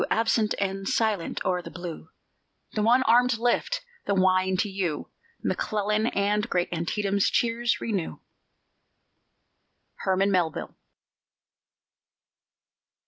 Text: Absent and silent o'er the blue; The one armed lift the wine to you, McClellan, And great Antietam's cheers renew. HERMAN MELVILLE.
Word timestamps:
Absent 0.09 0.55
and 0.57 0.89
silent 0.89 1.45
o'er 1.45 1.61
the 1.61 1.69
blue; 1.69 2.09
The 2.73 2.81
one 2.81 3.03
armed 3.03 3.37
lift 3.37 3.81
the 4.07 4.15
wine 4.15 4.57
to 4.57 4.67
you, 4.67 5.11
McClellan, 5.43 6.07
And 6.07 6.49
great 6.49 6.69
Antietam's 6.73 7.29
cheers 7.29 7.79
renew. 7.79 8.17
HERMAN 9.99 10.31
MELVILLE. 10.31 10.75